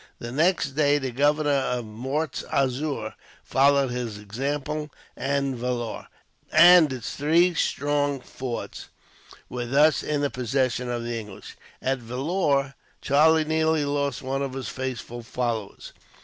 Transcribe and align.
The 0.17 0.31
next 0.31 0.69
day 0.71 0.97
the 0.97 1.11
governor 1.11 1.51
of 1.51 1.85
Mortz 1.85 2.41
Azur 2.51 3.13
followed 3.43 3.89
his 3.89 4.17
example; 4.17 4.89
and 5.15 5.55
Vellore, 5.55 6.07
and 6.51 6.91
its 6.91 7.13
three 7.15 7.53
strong 7.53 8.19
forts, 8.19 8.87
were 9.47 9.67
thus 9.67 10.01
in 10.01 10.21
the 10.21 10.31
possession 10.31 10.89
of 10.89 11.03
the 11.03 11.19
English. 11.19 11.55
At 11.83 11.99
Vellore, 11.99 12.73
Charlie 12.99 13.45
nearly 13.45 13.85
lost 13.85 14.23
one 14.23 14.41
of 14.41 14.53
his 14.53 14.69
faithful 14.69 15.21
followers. 15.21 15.93